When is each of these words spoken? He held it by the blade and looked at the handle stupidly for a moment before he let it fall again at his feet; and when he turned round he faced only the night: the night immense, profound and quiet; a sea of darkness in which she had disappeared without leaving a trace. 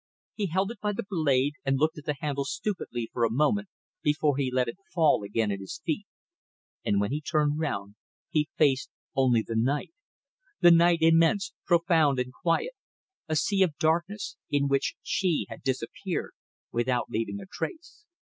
He 0.33 0.47
held 0.47 0.71
it 0.71 0.79
by 0.81 0.93
the 0.93 1.05
blade 1.07 1.53
and 1.63 1.77
looked 1.77 1.99
at 1.99 2.05
the 2.05 2.15
handle 2.19 2.43
stupidly 2.43 3.11
for 3.13 3.23
a 3.23 3.29
moment 3.29 3.69
before 4.01 4.35
he 4.35 4.49
let 4.51 4.67
it 4.67 4.77
fall 4.91 5.21
again 5.21 5.51
at 5.51 5.59
his 5.59 5.79
feet; 5.85 6.07
and 6.83 6.99
when 6.99 7.11
he 7.11 7.21
turned 7.21 7.59
round 7.59 7.93
he 8.31 8.49
faced 8.57 8.89
only 9.15 9.43
the 9.43 9.53
night: 9.55 9.91
the 10.59 10.71
night 10.71 11.03
immense, 11.03 11.53
profound 11.67 12.17
and 12.17 12.33
quiet; 12.41 12.73
a 13.29 13.35
sea 13.35 13.61
of 13.61 13.77
darkness 13.77 14.37
in 14.49 14.67
which 14.67 14.95
she 15.03 15.45
had 15.49 15.61
disappeared 15.61 16.31
without 16.71 17.11
leaving 17.11 17.39
a 17.39 17.45
trace. 17.45 18.03